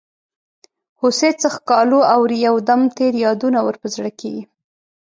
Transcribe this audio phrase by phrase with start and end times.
[0.99, 4.43] هوسۍ څه ښکالو اوري یو دم تېر یادونه ور په زړه کیږي.